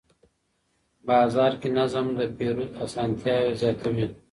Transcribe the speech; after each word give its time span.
بازار 1.07 1.53
کې 1.61 1.69
نظم 1.77 2.05
د 2.17 2.19
پیرود 2.37 2.71
اسانتیا 2.83 3.35
زیاتوي 3.59 4.05